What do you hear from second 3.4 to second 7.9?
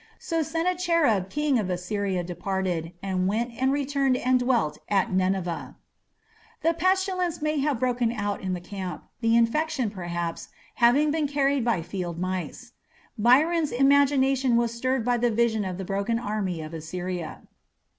and returned and dwelt at Nineveh. A pestilence may have